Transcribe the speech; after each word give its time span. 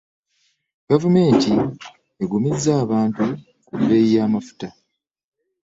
Gavumenti 0.89 1.49
egumizza 2.23 2.71
abantu 2.83 3.25
ku 3.65 3.73
bbeeyi 3.79 4.11
y'amafuta. 4.17 4.67